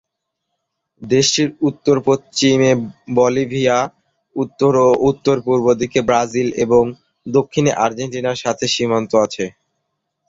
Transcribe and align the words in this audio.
দেশটির 1.01 1.49
উত্তর-পশ্চিমে 1.61 2.71
বলিভিয়া, 3.15 3.77
উত্তর 4.35 4.71
ও 4.81 5.09
উত্তর-পূর্ব 5.09 5.65
দিকে 5.81 5.99
ব্রাজিল 6.01 6.47
এবং 6.63 6.83
দক্ষিণে 7.25 7.71
আর্জেন্টিনার 7.83 8.41
সাথে 8.43 8.65
সীমান্ত 8.73 9.11
আছে। 9.25 9.45